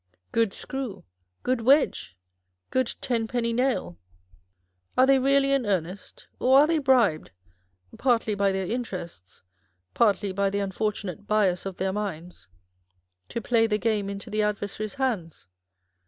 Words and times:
Good 0.31 0.51
screw! 0.51 1.03
good 1.43 1.61
wedge! 1.61 2.17
good 2.71 2.91
tenpenny 3.01 3.53
nail! 3.53 3.99
Are 4.97 5.05
they 5.05 5.19
really 5.19 5.51
in 5.51 5.63
earnest, 5.63 6.27
or 6.39 6.57
are 6.61 6.65
they 6.65 6.79
bribed, 6.79 7.29
partly 7.99 8.33
by 8.33 8.51
their 8.51 8.65
interests, 8.65 9.43
partly 9.93 10.31
by 10.31 10.49
the 10.49 10.57
unfortunate 10.57 11.27
bias 11.27 11.67
of 11.67 11.77
their 11.77 11.93
minds, 11.93 12.47
to 13.29 13.41
play 13.43 13.67
the 13.67 13.77
game 13.77 14.09
into 14.09 14.31
the 14.31 14.41
adversary's 14.41 14.95
hands 14.95 15.45